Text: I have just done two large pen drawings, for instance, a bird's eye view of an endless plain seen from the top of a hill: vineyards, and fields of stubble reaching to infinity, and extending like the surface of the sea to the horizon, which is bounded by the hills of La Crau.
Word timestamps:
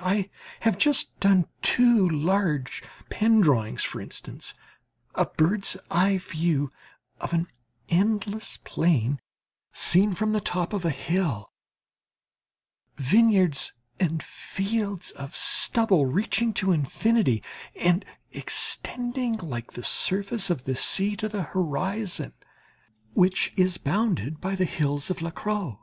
I 0.00 0.30
have 0.60 0.78
just 0.78 1.18
done 1.18 1.46
two 1.60 2.08
large 2.08 2.84
pen 3.10 3.40
drawings, 3.40 3.82
for 3.82 4.00
instance, 4.00 4.54
a 5.16 5.26
bird's 5.26 5.76
eye 5.90 6.18
view 6.18 6.70
of 7.20 7.32
an 7.32 7.48
endless 7.88 8.58
plain 8.58 9.18
seen 9.72 10.14
from 10.14 10.30
the 10.30 10.40
top 10.40 10.72
of 10.72 10.84
a 10.84 10.90
hill: 10.90 11.50
vineyards, 12.96 13.72
and 13.98 14.22
fields 14.22 15.10
of 15.10 15.34
stubble 15.34 16.06
reaching 16.06 16.52
to 16.54 16.70
infinity, 16.70 17.42
and 17.74 18.04
extending 18.30 19.32
like 19.38 19.72
the 19.72 19.82
surface 19.82 20.48
of 20.48 20.62
the 20.62 20.76
sea 20.76 21.16
to 21.16 21.28
the 21.28 21.42
horizon, 21.42 22.34
which 23.14 23.52
is 23.56 23.78
bounded 23.78 24.40
by 24.40 24.54
the 24.54 24.64
hills 24.64 25.10
of 25.10 25.20
La 25.20 25.32
Crau. 25.32 25.80